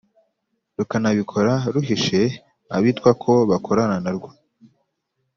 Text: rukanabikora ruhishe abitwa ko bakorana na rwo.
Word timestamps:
rukanabikora 0.77 1.53
ruhishe 1.73 2.21
abitwa 2.75 3.09
ko 3.23 3.33
bakorana 3.49 3.97
na 4.03 4.11
rwo. 4.15 4.29